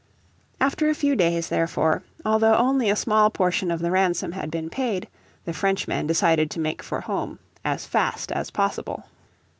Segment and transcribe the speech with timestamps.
[0.59, 4.67] After a few days, therefore, although only a small portion of the ransom had been
[4.67, 5.07] paid,
[5.45, 9.03] the Frenchmen decided to make for home as fast as possible.